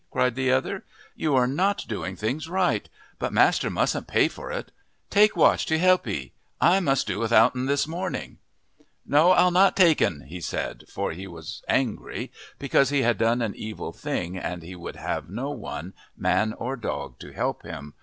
[0.09, 0.83] cried the other.
[1.15, 4.71] "You are not doing things right, but master mustn't pay for it.
[5.11, 8.39] Take Watch to help 'ee I must do without'n this morning."
[9.05, 13.53] "No, I'll not take'n," he said, for he was angry because he had done an
[13.53, 17.93] evil thing and he would have no one, man or dog, to help him.